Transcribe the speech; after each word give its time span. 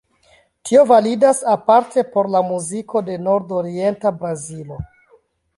Tio 0.69 0.85
validas 0.91 1.41
aparte 1.51 2.05
por 2.15 2.31
la 2.37 2.43
muziko 2.49 3.05
de 3.11 3.21
nordorienta 3.27 4.15
Brazilo. 4.23 4.81